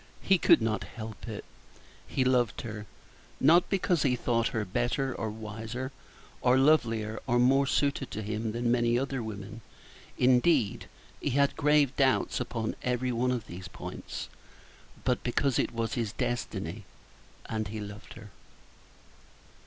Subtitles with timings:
[0.23, 1.45] He could not help it!
[2.07, 2.87] He loved her;
[3.39, 5.91] not because he thought her better, or wiser,
[6.41, 9.61] or lovelier, or more suited to him than many other women
[10.17, 10.87] indeed,
[11.21, 14.27] he had grave doubts upon every one of these points
[15.03, 16.83] but because it was his destiny,
[17.45, 18.31] and he loved her.